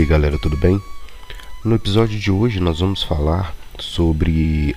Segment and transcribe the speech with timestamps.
[0.00, 0.80] aí galera, tudo bem?
[1.62, 4.74] No episódio de hoje nós vamos falar sobre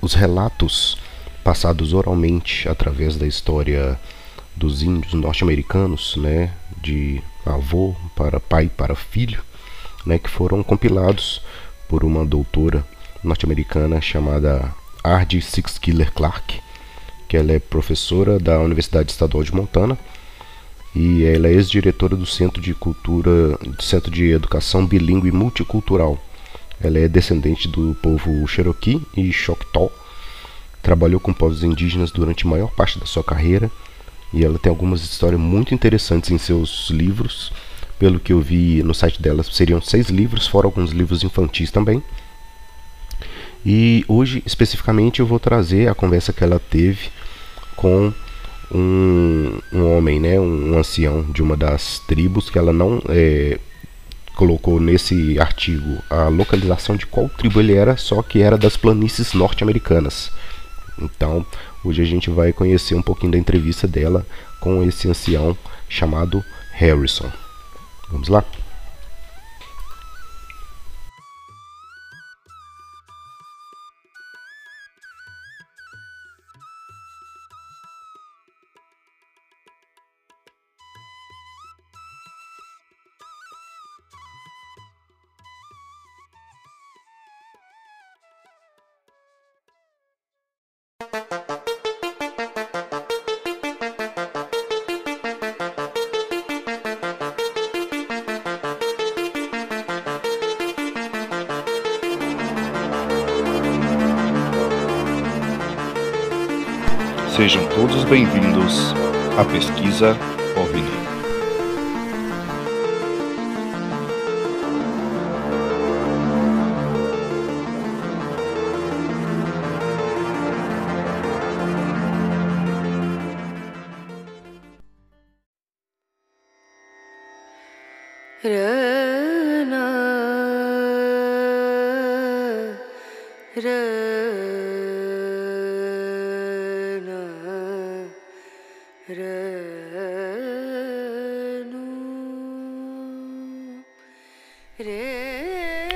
[0.00, 0.96] os relatos
[1.44, 4.00] passados oralmente através da história
[4.56, 9.42] dos índios norte-americanos, né, de avô para pai para filho,
[10.06, 11.42] né, que foram compilados
[11.86, 12.82] por uma doutora
[13.22, 16.58] norte-americana chamada Ardie Sixkiller Clark,
[17.28, 19.98] que ela é professora da Universidade Estadual de Montana
[20.94, 26.18] e ela é ex-diretora do Centro de Cultura, do Centro de Educação Bilingue Multicultural.
[26.82, 29.92] Ela é descendente do povo Cherokee e Choctaw.
[30.82, 33.70] Trabalhou com povos indígenas durante a maior parte da sua carreira
[34.32, 37.52] e ela tem algumas histórias muito interessantes em seus livros.
[37.98, 42.02] Pelo que eu vi no site dela, seriam seis livros, fora alguns livros infantis também.
[43.64, 47.10] E hoje, especificamente, eu vou trazer a conversa que ela teve
[47.76, 48.12] com
[48.72, 53.58] um, um homem, né, um, ancião de uma das tribos que ela não é,
[54.34, 59.32] colocou nesse artigo a localização de qual tribo ele era, só que era das planícies
[59.32, 60.30] norte-americanas.
[61.00, 61.44] Então,
[61.84, 64.24] hoje a gente vai conhecer um pouquinho da entrevista dela
[64.60, 65.56] com esse ancião
[65.88, 67.30] chamado Harrison.
[68.10, 68.44] Vamos lá?
[107.40, 108.92] Sejam todos bem-vindos
[109.38, 110.14] à pesquisa
[110.54, 111.10] OVNI.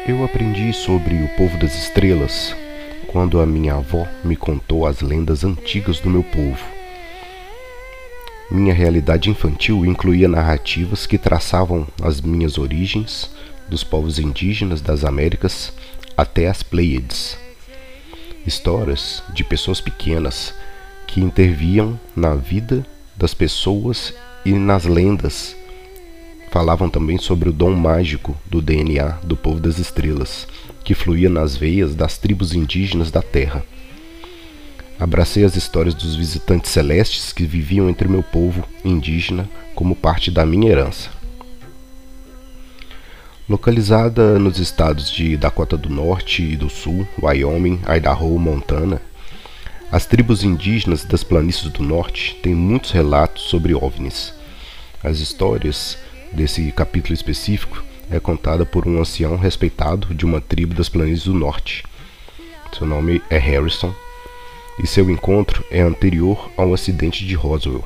[0.06, 2.54] Eu aprendi sobre o povo das estrelas
[3.06, 6.62] quando a minha avó me contou as lendas antigas do meu povo.
[8.50, 13.31] Minha realidade infantil incluía narrativas que traçavam as minhas origens,
[13.66, 15.72] dos povos indígenas das Américas
[16.15, 17.38] até as Pleiades.
[18.47, 20.54] Histórias de pessoas pequenas
[21.06, 22.86] que interviam na vida
[23.16, 24.12] das pessoas
[24.44, 25.56] e nas lendas
[26.54, 30.47] Falavam também sobre o dom mágico do DNA do povo das estrelas,
[30.84, 33.66] que fluía nas veias das tribos indígenas da Terra.
[34.97, 40.47] Abracei as histórias dos visitantes celestes que viviam entre meu povo indígena como parte da
[40.47, 41.10] minha herança.
[43.48, 49.03] Localizada nos estados de Dakota do Norte e do Sul, Wyoming, Idaho, Montana,
[49.91, 54.32] as tribos indígenas das planícies do Norte têm muitos relatos sobre OVNIs.
[55.03, 55.98] As histórias
[56.34, 61.34] desse capítulo específico é contada por um ancião respeitado de uma tribo das planícies do
[61.34, 61.84] norte.
[62.77, 63.95] Seu nome é Harrison
[64.83, 67.84] e seu encontro é anterior ao acidente de Roswell.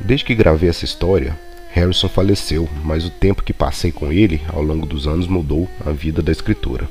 [0.00, 1.38] Desde que gravei essa história,
[1.72, 5.90] Harrison faleceu, mas o tempo que passei com ele ao longo dos anos mudou a
[5.90, 6.88] vida da escritora.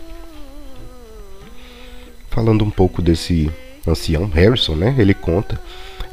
[2.29, 3.51] Falando um pouco desse
[3.87, 4.95] ancião Harrison, né?
[4.97, 5.59] Ele conta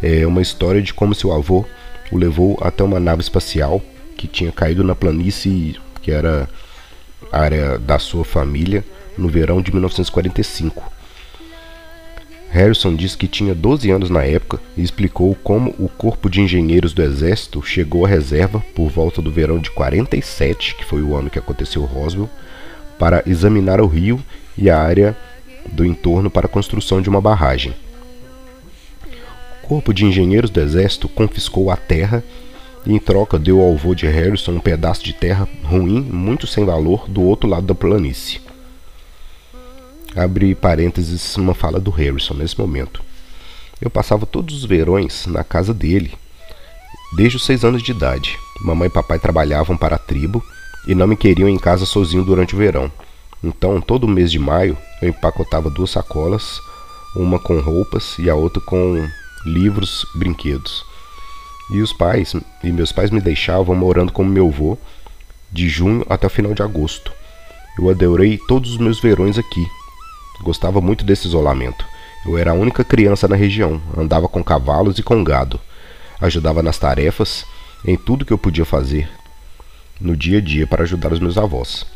[0.03, 1.65] é, uma história de como seu avô
[2.11, 3.83] o levou até uma nave espacial
[4.23, 6.49] que tinha caído na planície que era
[7.33, 8.85] área da sua família
[9.19, 10.93] no verão de 1945.
[12.49, 16.93] Harrison disse que tinha 12 anos na época e explicou como o Corpo de Engenheiros
[16.93, 21.29] do Exército chegou à reserva por volta do verão de 47, que foi o ano
[21.29, 22.31] que aconteceu Roswell,
[23.01, 24.23] para examinar o rio
[24.57, 25.17] e a área
[25.67, 27.75] do entorno para a construção de uma barragem.
[29.65, 32.23] O Corpo de Engenheiros do Exército confiscou a terra
[32.87, 37.09] em troca deu ao avô de Harrison um pedaço de terra ruim, muito sem valor,
[37.09, 38.41] do outro lado da planície.
[40.17, 43.03] Abre parênteses uma fala do Harrison nesse momento.
[43.81, 46.13] Eu passava todos os verões na casa dele,
[47.17, 48.37] desde os seis anos de idade.
[48.61, 50.43] Mamãe e papai trabalhavam para a tribo
[50.87, 52.91] e não me queriam em casa sozinho durante o verão.
[53.43, 56.61] Então, todo mês de maio, eu empacotava duas sacolas,
[57.15, 59.09] uma com roupas e a outra com
[59.45, 60.85] livros, brinquedos.
[61.73, 64.79] E os pais, e meus pais me deixavam morando com meu avô
[65.51, 67.13] de junho até o final de agosto.
[67.79, 69.67] Eu adorei todos os meus verões aqui.
[70.43, 71.85] Gostava muito desse isolamento.
[72.27, 75.59] Eu era a única criança na região, andava com cavalos e com gado,
[76.21, 77.45] ajudava nas tarefas,
[77.85, 79.09] em tudo que eu podia fazer
[80.03, 81.87] no dia a dia para ajudar os meus avós.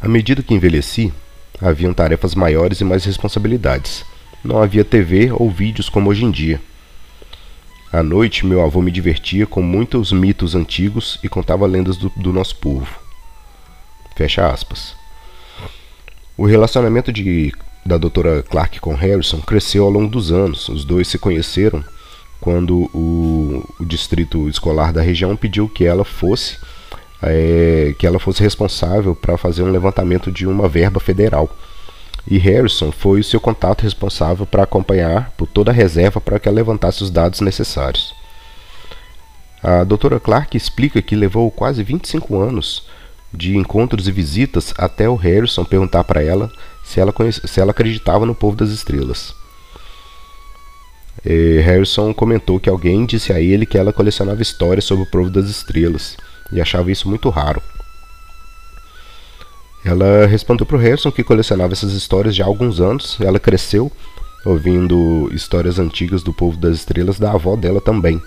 [0.00, 1.12] À medida que envelheci,
[1.60, 4.04] haviam tarefas maiores e mais responsabilidades.
[4.44, 6.60] Não havia TV ou vídeos como hoje em dia.
[7.94, 12.32] À noite, meu avô me divertia com muitos mitos antigos e contava lendas do, do
[12.32, 12.92] nosso povo.
[14.16, 14.96] Fecha aspas.
[16.36, 17.54] O relacionamento de,
[17.86, 20.68] da doutora Clark com Harrison cresceu ao longo dos anos.
[20.68, 21.84] Os dois se conheceram
[22.40, 26.56] quando o, o distrito escolar da região pediu que ela fosse
[27.22, 31.48] é, que ela fosse responsável para fazer um levantamento de uma verba federal.
[32.26, 36.48] E Harrison foi o seu contato responsável para acompanhar por toda a reserva para que
[36.48, 38.14] ela levantasse os dados necessários.
[39.62, 42.86] A doutora Clark explica que levou quase 25 anos
[43.32, 46.50] de encontros e visitas até o Harrison perguntar para ela
[46.84, 49.34] se ela, se ela acreditava no povo das estrelas.
[51.24, 55.30] E Harrison comentou que alguém disse a ele que ela colecionava histórias sobre o povo
[55.30, 56.16] das estrelas
[56.52, 57.62] e achava isso muito raro.
[59.84, 63.18] Ela respondeu para o Harrison que colecionava essas histórias já há alguns anos.
[63.20, 63.92] Ela cresceu
[64.44, 68.20] ouvindo histórias antigas do povo das estrelas da avó dela também.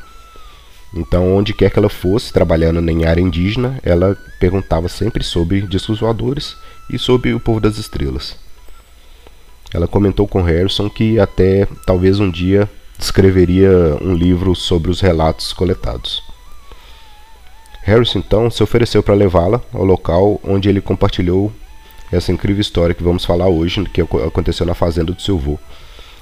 [0.94, 6.00] Então, onde quer que ela fosse, trabalhando em área indígena, ela perguntava sempre sobre discos
[6.00, 6.56] voadores
[6.90, 8.36] e sobre o povo das estrelas.
[9.74, 15.52] Ela comentou com Harrison que até talvez um dia escreveria um livro sobre os relatos
[15.54, 16.27] coletados.
[17.88, 21.54] Harrison então se ofereceu para levá-la ao local onde ele compartilhou
[22.12, 25.58] essa incrível história que vamos falar hoje, que aconteceu na fazenda do seu avô,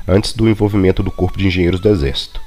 [0.08, 2.40] antes do envolvimento do Corpo de Engenheiros do Exército.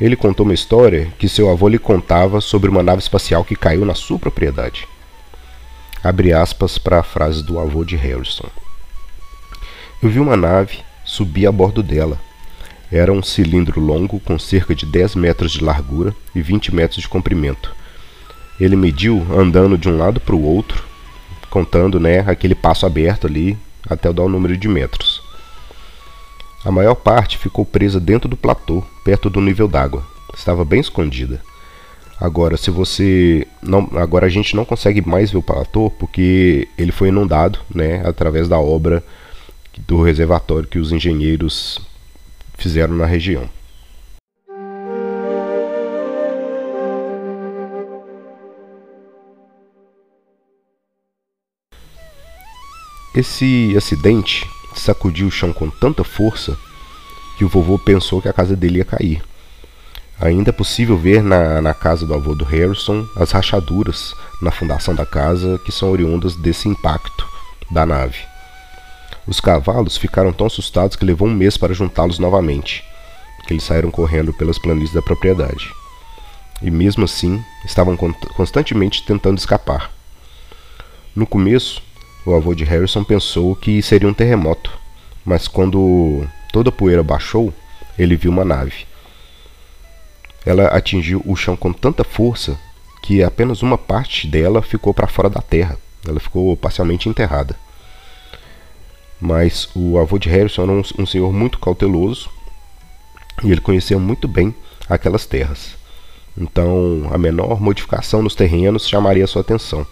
[0.00, 3.84] Ele contou uma história que seu avô lhe contava sobre uma nave espacial que caiu
[3.84, 4.86] na sua propriedade.
[6.00, 8.48] Abre aspas para a frase do avô de Harrison.
[10.00, 12.20] Eu vi uma nave, subi a bordo dela.
[12.88, 17.08] Era um cilindro longo com cerca de 10 metros de largura e 20 metros de
[17.08, 17.81] comprimento.
[18.62, 20.84] Ele mediu andando de um lado para o outro,
[21.50, 25.20] contando né, aquele passo aberto ali até dar o número de metros.
[26.64, 30.06] A maior parte ficou presa dentro do platô, perto do nível d'água.
[30.32, 31.42] Estava bem escondida.
[32.20, 36.92] Agora, se você não, agora a gente não consegue mais ver o platô porque ele
[36.92, 39.02] foi inundado, né, através da obra
[39.88, 41.80] do reservatório que os engenheiros
[42.56, 43.50] fizeram na região.
[53.14, 56.56] Esse acidente sacudiu o chão com tanta força
[57.36, 59.22] que o vovô pensou que a casa dele ia cair.
[60.18, 64.94] Ainda é possível ver na, na casa do avô do Harrison as rachaduras na fundação
[64.94, 67.28] da casa que são oriundas desse impacto
[67.70, 68.18] da nave.
[69.26, 72.82] Os cavalos ficaram tão assustados que levou um mês para juntá-los novamente,
[73.46, 75.70] que eles saíram correndo pelas planícies da propriedade.
[76.62, 79.90] E mesmo assim, estavam constantemente tentando escapar.
[81.14, 81.82] No começo,
[82.24, 84.70] o avô de Harrison pensou que seria um terremoto,
[85.24, 87.52] mas quando toda a poeira baixou,
[87.98, 88.86] ele viu uma nave.
[90.44, 92.58] Ela atingiu o chão com tanta força
[93.02, 95.76] que apenas uma parte dela ficou para fora da terra.
[96.06, 97.56] Ela ficou parcialmente enterrada.
[99.20, 102.28] Mas o avô de Harrison era um, um senhor muito cauteloso
[103.42, 104.54] e ele conhecia muito bem
[104.88, 105.76] aquelas terras.
[106.36, 109.86] Então, a menor modificação nos terrenos chamaria sua atenção.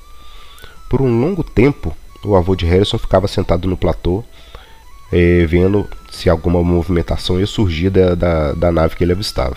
[0.89, 4.25] Por um longo tempo, o avô de Harrison ficava sentado no platô,
[5.13, 9.57] eh, vendo se alguma movimentação ia surgir da, da, da nave que ele avistava,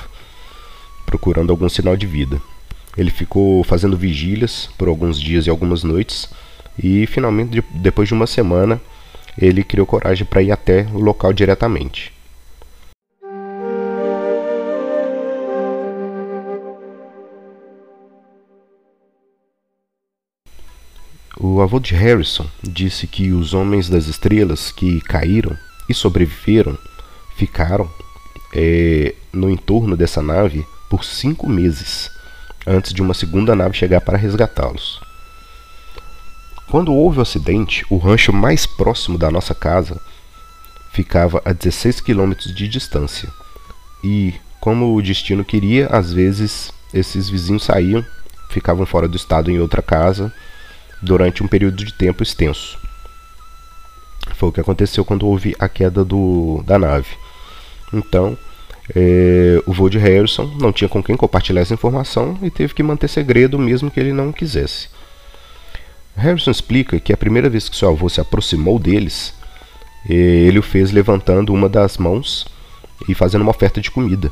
[1.05, 2.41] procurando algum sinal de vida.
[2.97, 6.29] Ele ficou fazendo vigílias por alguns dias e algumas noites,
[6.81, 8.79] e finalmente, depois de uma semana,
[9.37, 12.12] ele criou coragem para ir até o local diretamente.
[21.37, 25.57] O avô de Harrison disse que os homens das estrelas que caíram
[25.89, 26.77] e sobreviveram
[27.35, 27.89] ficaram
[28.53, 32.11] é, no entorno dessa nave por cinco meses
[32.67, 35.01] antes de uma segunda nave chegar para resgatá-los.
[36.69, 39.99] Quando houve o acidente, o rancho mais próximo da nossa casa
[40.91, 43.27] ficava a 16 quilômetros de distância.
[44.03, 48.05] E, como o destino queria, às vezes esses vizinhos saíam,
[48.49, 50.31] ficavam fora do estado em outra casa
[51.03, 52.77] durante um período de tempo extenso.
[54.35, 57.09] Foi o que aconteceu quando houve a queda do, da nave.
[57.93, 58.37] Então,
[58.95, 62.83] é, o vô de Harrison não tinha com quem compartilhar essa informação e teve que
[62.83, 64.89] manter segredo mesmo que ele não quisesse.
[66.15, 69.33] Harrison explica que a primeira vez que seu avô se aproximou deles,
[70.09, 72.45] é, ele o fez levantando uma das mãos
[73.07, 74.31] e fazendo uma oferta de comida.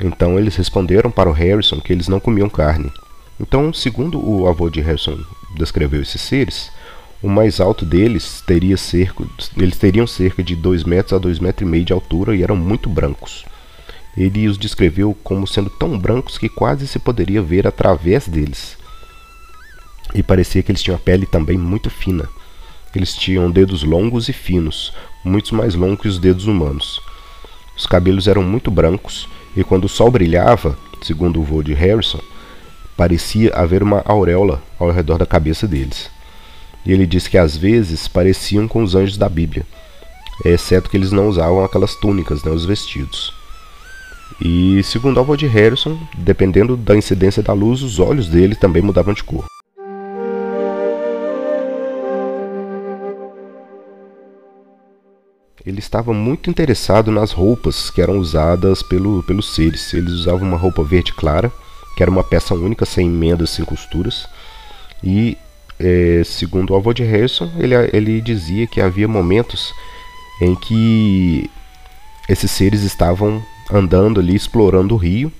[0.00, 2.90] Então eles responderam para o Harrison que eles não comiam carne.
[3.40, 5.18] Então, segundo o avô de Harrison
[5.56, 6.70] descreveu esses seres,
[7.22, 9.24] o mais alto deles teria cerca,
[9.56, 12.56] eles teriam cerca de 2 metros a 2 metros e meio de altura e eram
[12.56, 13.44] muito brancos.
[14.16, 18.76] Ele os descreveu como sendo tão brancos que quase se poderia ver através deles.
[20.14, 22.28] E parecia que eles tinham a pele também muito fina.
[22.94, 24.92] Eles tinham dedos longos e finos,
[25.24, 27.00] muito mais longos que os dedos humanos.
[27.76, 32.20] Os cabelos eram muito brancos e quando o sol brilhava, segundo o voo de Harrison,
[32.96, 36.10] parecia haver uma auréola ao redor da cabeça deles.
[36.84, 39.64] E ele disse que às vezes pareciam com os anjos da Bíblia,
[40.44, 43.32] exceto que eles não usavam aquelas túnicas, né, os vestidos.
[44.40, 49.22] E segundo de Harrison, dependendo da incidência da luz, os olhos dele também mudavam de
[49.22, 49.44] cor.
[55.64, 59.94] Ele estava muito interessado nas roupas que eram usadas pelo, pelos seres.
[59.94, 61.52] Eles usavam uma roupa verde clara,
[61.96, 64.26] que era uma peça única, sem emendas, sem costuras.
[65.02, 65.36] E,
[65.78, 69.72] é, segundo o avô de Harrison, ele, ele dizia que havia momentos
[70.40, 71.50] em que
[72.28, 75.32] esses seres estavam andando ali, explorando o rio.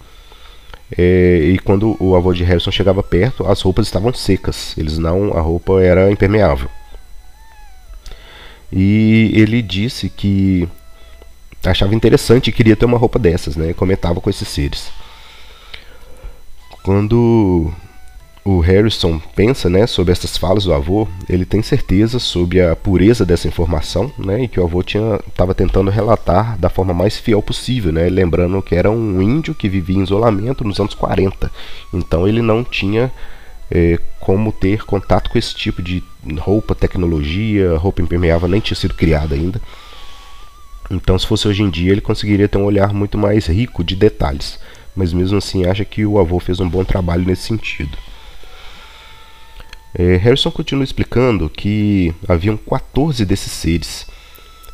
[0.96, 4.76] É, e quando o avô de Harrison chegava perto, as roupas estavam secas.
[4.76, 6.68] Eles não, a roupa era impermeável.
[8.70, 10.68] E ele disse que
[11.64, 13.72] achava interessante e queria ter uma roupa dessas, né?
[13.74, 14.90] Comentava com esses seres.
[16.82, 17.72] Quando
[18.44, 23.24] o Harrison pensa né, sobre essas falas do avô, ele tem certeza sobre a pureza
[23.24, 27.92] dessa informação né, e que o avô estava tentando relatar da forma mais fiel possível,
[27.92, 31.50] né, lembrando que era um índio que vivia em isolamento nos anos 40.
[31.92, 33.12] Então ele não tinha
[33.70, 36.02] é, como ter contato com esse tipo de
[36.38, 39.60] roupa, tecnologia, roupa impermeável nem tinha sido criada ainda.
[40.90, 43.96] Então, se fosse hoje em dia, ele conseguiria ter um olhar muito mais rico de
[43.96, 44.58] detalhes.
[44.94, 47.96] Mas mesmo assim, acha que o avô fez um bom trabalho nesse sentido.
[49.94, 54.06] É, Harrison continua explicando que haviam 14 desses seres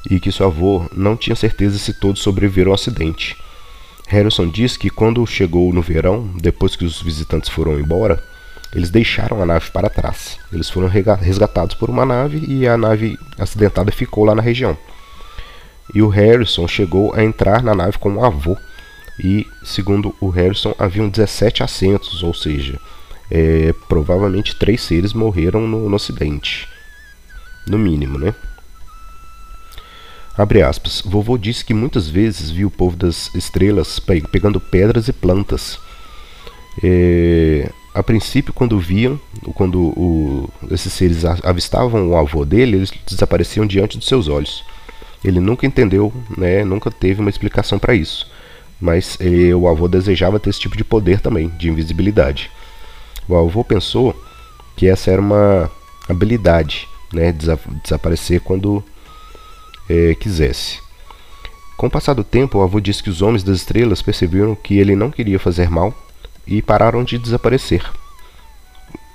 [0.08, 3.36] e que seu avô não tinha certeza se todos sobreviveram ao acidente.
[4.06, 8.22] Harrison diz que quando chegou no verão, depois que os visitantes foram embora,
[8.74, 10.38] eles deixaram a nave para trás.
[10.52, 14.76] Eles foram resgatados por uma nave e a nave acidentada ficou lá na região.
[15.94, 18.56] E o Harrison chegou a entrar na nave com o avô.
[19.18, 22.80] E, segundo o Harrison, haviam 17 assentos, ou seja,
[23.30, 26.68] é, provavelmente três seres morreram no, no acidente.
[27.66, 28.34] No mínimo, né?
[30.36, 31.02] Abre aspas.
[31.04, 33.98] Vovô disse que muitas vezes viu o povo das estrelas
[34.30, 35.80] pegando pedras e plantas.
[36.82, 39.20] É, a princípio, quando viam,
[39.54, 44.64] quando o, esses seres avistavam o avô dele, eles desapareciam diante dos seus olhos.
[45.24, 48.30] Ele nunca entendeu, né, nunca teve uma explicação para isso.
[48.80, 52.50] Mas ele, o avô desejava ter esse tipo de poder também, de invisibilidade.
[53.28, 54.14] O avô pensou
[54.76, 55.70] que essa era uma
[56.08, 57.34] habilidade, né,
[57.82, 58.82] desaparecer quando
[59.88, 60.78] é, quisesse.
[61.76, 64.78] Com o passar do tempo, o avô disse que os homens das estrelas perceberam que
[64.78, 65.94] ele não queria fazer mal
[66.46, 67.84] e pararam de desaparecer.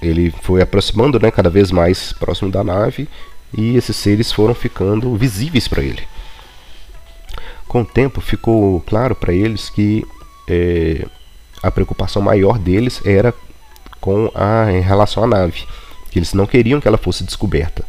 [0.01, 3.07] Ele foi aproximando né, cada vez mais próximo da nave
[3.57, 6.03] e esses seres foram ficando visíveis para ele.
[7.73, 10.05] Com o tempo, ficou claro para eles que
[10.47, 11.07] é,
[11.63, 13.33] a preocupação maior deles era
[13.99, 15.63] com a em relação à nave,
[16.11, 17.83] que eles não queriam que ela fosse descoberta.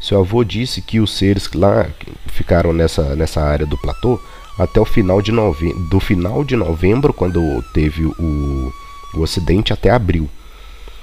[0.00, 1.88] Seu avô disse que os seres lá
[2.28, 4.18] ficaram nessa, nessa área do platô
[4.58, 8.72] até o final de novembro, do final de novembro, quando teve o,
[9.12, 10.26] o acidente, até abril.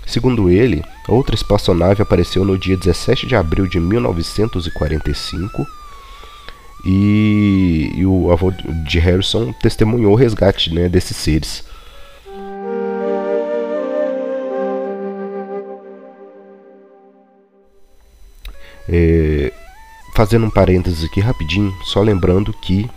[0.03, 5.77] Segundo ele, outra espaçonave apareceu no dia 17 de abril de 1945
[6.85, 11.63] e, e o avô de Harrison testemunhou o resgate né, desses seres.
[18.89, 19.51] É,
[20.15, 22.89] fazendo um parênteses aqui rapidinho, só lembrando que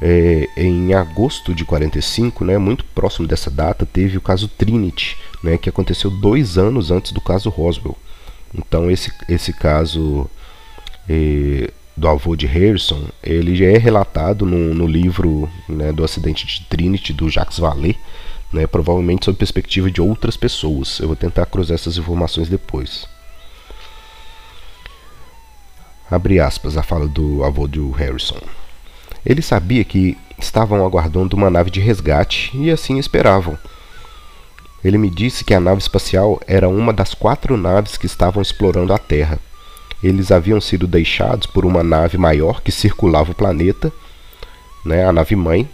[0.00, 5.56] é, em agosto de 45, né, muito próximo dessa data, teve o caso Trinity, né,
[5.56, 7.96] que aconteceu dois anos antes do caso Roswell.
[8.52, 10.28] Então esse, esse caso
[11.08, 11.70] é,
[12.02, 17.12] do avô de Harrison, ele é relatado no, no livro né, do acidente de Trinity
[17.12, 17.96] do Jacques Vallée,
[18.52, 20.98] né, provavelmente sob perspectiva de outras pessoas.
[20.98, 23.06] Eu vou tentar cruzar essas informações depois.
[26.10, 28.40] Abre aspas a fala do avô do Harrison.
[29.24, 33.56] Ele sabia que estavam aguardando uma nave de resgate e assim esperavam.
[34.84, 38.92] Ele me disse que a nave espacial era uma das quatro naves que estavam explorando
[38.92, 39.38] a Terra.
[40.02, 43.92] Eles haviam sido deixados por uma nave maior que circulava o planeta,
[44.84, 45.68] né, a nave mãe,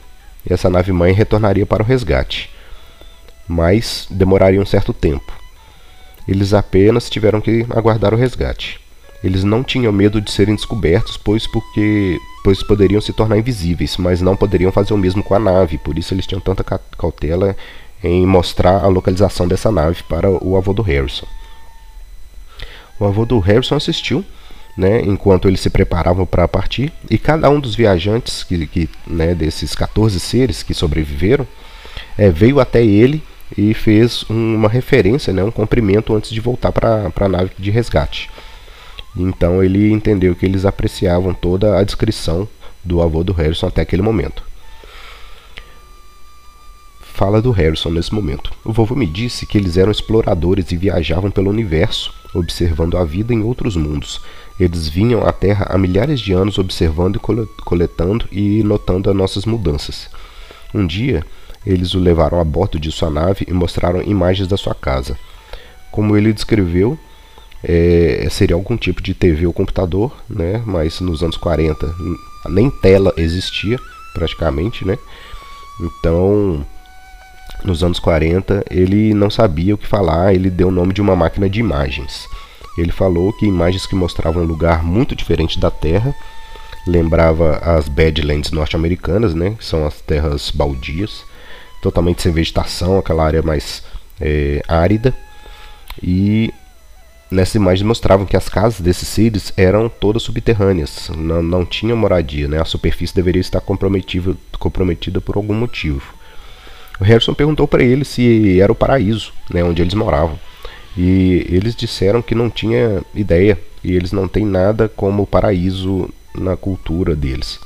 [0.49, 2.51] e essa nave mãe retornaria para o resgate.
[3.47, 5.33] Mas demoraria um certo tempo.
[6.27, 8.79] Eles apenas tiveram que aguardar o resgate.
[9.25, 14.21] Eles não tinham medo de serem descobertos, pois porque pois poderiam se tornar invisíveis, mas
[14.21, 15.79] não poderiam fazer o mesmo com a nave.
[15.79, 16.63] Por isso eles tinham tanta
[16.97, 17.57] cautela
[18.05, 21.27] em mostrar a localização dessa nave para o avô do Harrison.
[22.99, 24.25] O avô do Harrison assistiu,
[24.77, 29.35] né, enquanto eles se preparavam para partir, e cada um dos viajantes que, que né,
[29.35, 31.47] desses 14 seres que sobreviveram
[32.17, 33.23] é, veio até ele
[33.57, 38.31] e fez uma referência, né, um cumprimento antes de voltar para a nave de resgate.
[39.17, 42.49] Então ele entendeu que eles apreciavam toda a descrição
[42.85, 44.43] do avô do Harrison até aquele momento.
[47.19, 48.53] Fala do Harrison nesse momento.
[48.65, 53.35] O vovô me disse que eles eram exploradores e viajavam pelo universo, observando a vida
[53.35, 54.21] em outros mundos.
[54.59, 59.45] Eles vinham à Terra há milhares de anos observando e coletando e notando as nossas
[59.45, 60.09] mudanças.
[60.73, 61.27] Um dia,
[61.67, 65.19] eles o levaram a bordo de sua nave e mostraram imagens da sua casa.
[65.91, 66.97] Como ele descreveu,
[67.65, 70.63] é, seria algum tipo de TV ou computador, né?
[70.65, 71.85] Mas nos anos 40
[72.49, 73.77] nem tela existia
[74.15, 74.97] praticamente, né?
[75.81, 76.65] Então,
[77.65, 81.17] nos anos 40, ele não sabia o que falar, ele deu o nome de uma
[81.17, 82.27] máquina de imagens.
[82.77, 86.15] Ele falou que imagens que mostravam um lugar muito diferente da Terra,
[86.87, 89.55] lembrava as Badlands norte-americanas, né?
[89.59, 91.25] Que são as terras baldias,
[91.83, 93.83] totalmente sem vegetação, aquela área mais
[94.21, 95.15] é, árida.
[96.03, 96.53] E
[97.31, 102.49] nessa imagem mostravam que as casas desses seres eram todas subterrâneas, não, não tinham moradia,
[102.49, 102.61] né?
[102.61, 106.18] a superfície deveria estar comprometida por algum motivo.
[107.01, 110.39] O Harrison perguntou para eles se era o paraíso, né, onde eles moravam.
[110.97, 116.57] E eles disseram que não tinha ideia e eles não têm nada como paraíso na
[116.57, 117.61] cultura deles.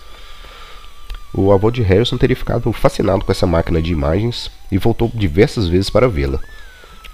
[1.32, 5.66] O avô de Harrison teria ficado fascinado com essa máquina de imagens e voltou diversas
[5.66, 6.38] vezes para vê-la.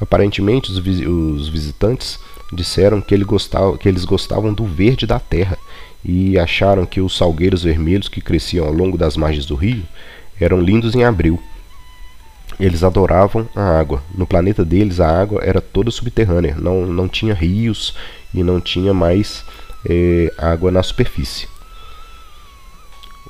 [0.01, 2.19] Aparentemente, os, os visitantes
[2.53, 5.57] disseram que, ele gostava, que eles gostavam do verde da terra
[6.05, 9.85] e acharam que os salgueiros vermelhos que cresciam ao longo das margens do rio
[10.41, 11.41] eram lindos em abril.
[12.59, 14.03] Eles adoravam a água.
[14.15, 17.95] No planeta deles, a água era toda subterrânea, não, não tinha rios
[18.35, 19.45] e não tinha mais
[19.89, 21.49] é, água na superfície.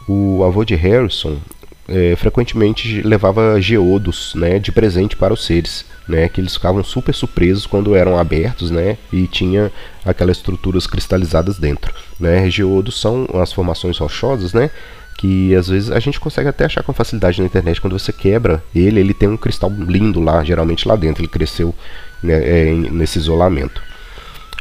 [0.08, 1.38] O avô de Harrison
[1.86, 7.14] é, frequentemente levava geodos né, de presente para os seres né, que eles ficavam super
[7.14, 9.70] surpresos quando eram abertos, né, e tinha
[10.04, 12.48] aquelas estruturas cristalizadas dentro, né?
[12.50, 14.70] Geodos são as formações rochosas, né,
[15.18, 18.62] que às vezes a gente consegue até achar com facilidade na internet quando você quebra
[18.74, 21.74] ele, ele tem um cristal lindo lá, geralmente lá dentro, ele cresceu
[22.22, 23.82] né, é, nesse isolamento.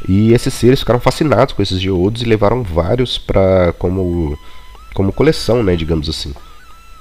[0.08, 4.38] E esses seres ficaram fascinados com esses geodos e levaram vários para como
[4.94, 6.34] como coleção, né, digamos assim,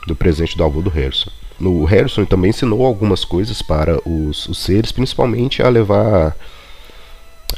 [0.06, 4.58] do presente do avô do Harrison no Harrison também ensinou algumas coisas para os, os
[4.58, 6.36] seres, principalmente a levar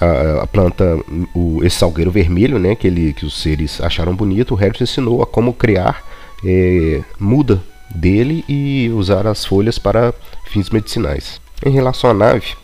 [0.00, 0.98] a, a, planta,
[1.34, 4.54] o, esse salgueiro vermelho, né, que, ele, que os seres acharam bonito.
[4.54, 6.04] O Harrison ensinou a como criar
[6.44, 7.62] é, muda
[7.94, 10.12] dele e usar as folhas para
[10.44, 11.40] fins medicinais.
[11.64, 12.54] Em relação à nave,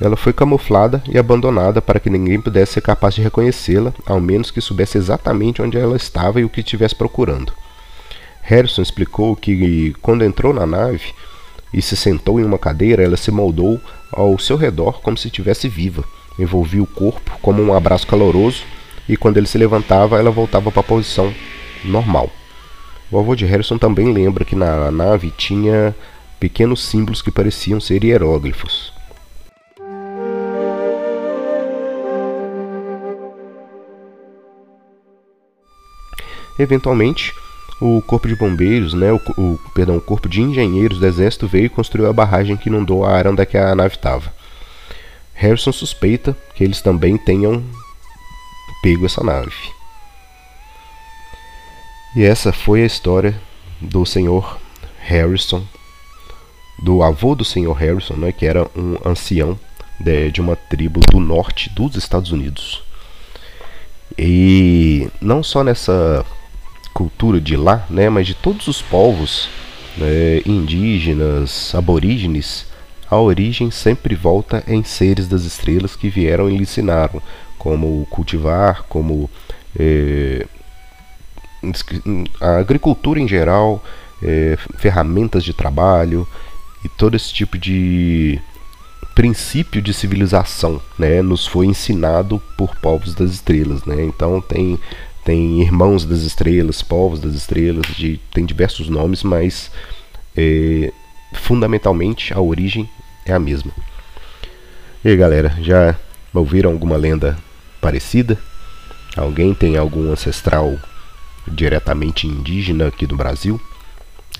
[0.00, 4.50] ela foi camuflada e abandonada para que ninguém pudesse ser capaz de reconhecê-la, ao menos
[4.50, 7.52] que soubesse exatamente onde ela estava e o que estivesse procurando.
[8.42, 11.14] Harrison explicou que quando entrou na nave
[11.72, 13.80] e se sentou em uma cadeira, ela se moldou
[14.12, 16.04] ao seu redor como se estivesse viva.
[16.38, 18.64] Envolvia o corpo como um abraço caloroso
[19.08, 21.32] e quando ele se levantava, ela voltava para a posição
[21.84, 22.30] normal.
[23.10, 25.94] O avô de Harrison também lembra que na nave tinha
[26.40, 28.92] pequenos símbolos que pareciam ser hieróglifos.
[36.58, 37.32] Eventualmente,
[37.80, 41.66] o corpo de bombeiros, né, o, o, perdão, o corpo de engenheiros do exército veio
[41.66, 44.33] e construiu a barragem que inundou a área onde é a nave estava.
[45.34, 47.62] Harrison suspeita que eles também tenham
[48.84, 49.54] pego essa nave.
[52.14, 53.34] E essa foi a história
[53.80, 54.58] do senhor
[55.00, 55.64] Harrison,
[56.82, 59.58] do avô do senhor Harrison, né, que era um ancião
[59.98, 62.82] de, de uma tribo do norte dos Estados Unidos.
[64.18, 66.24] E não só nessa
[66.92, 69.48] cultura de lá, né, mas de todos os povos
[69.96, 72.66] né, indígenas, aborígenes,
[73.14, 77.20] a origem sempre volta em seres das estrelas que vieram e lhe ensinaram
[77.58, 79.30] como cultivar, como
[79.78, 80.46] é,
[82.40, 83.82] a agricultura em geral,
[84.22, 86.26] é, ferramentas de trabalho
[86.84, 88.40] e todo esse tipo de
[89.14, 94.02] princípio de civilização, né, nos foi ensinado por povos das estrelas, né?
[94.04, 94.78] Então tem
[95.24, 99.70] tem irmãos das estrelas, povos das estrelas, de, tem diversos nomes, mas
[100.36, 100.92] é,
[101.32, 102.86] fundamentalmente a origem
[103.24, 103.72] é a mesma.
[105.04, 105.96] E aí, galera, já
[106.32, 107.36] ouviram alguma lenda
[107.80, 108.38] parecida?
[109.16, 110.78] Alguém tem algum ancestral
[111.46, 113.60] diretamente indígena aqui do Brasil?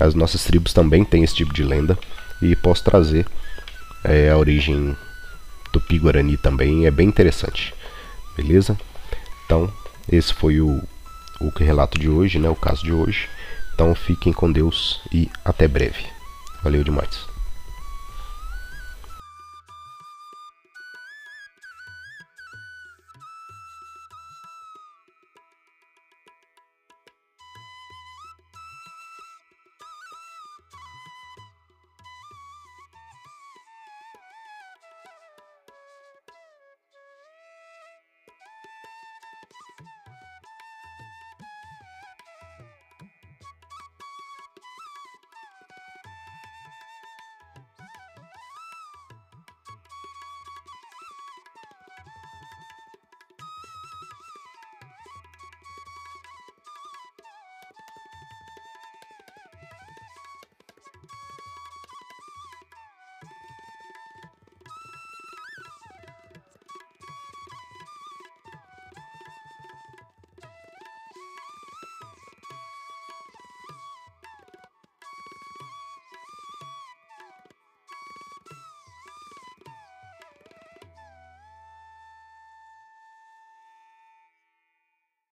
[0.01, 1.99] As nossas tribos também têm esse tipo de lenda
[2.43, 3.27] e posso trazer
[4.03, 4.97] é, a origem
[5.73, 7.75] do Pi-Guarani também, é bem interessante.
[8.37, 8.77] Beleza?
[9.45, 9.73] Então,
[10.11, 10.83] esse foi o,
[11.41, 13.29] o relato de hoje, né, o caso de hoje.
[13.75, 16.07] Então fiquem com Deus e até breve.
[16.63, 17.34] Valeu demais.